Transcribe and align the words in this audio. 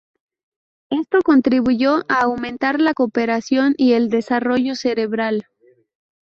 Esto 0.89 1.19
contribuyó 1.23 1.97
a 2.07 2.21
aumentar 2.21 2.79
la 2.79 2.95
cooperación 2.95 3.75
y 3.77 3.93
el 3.93 4.09
desarrollo 4.09 4.73
cerebral. 4.73 5.45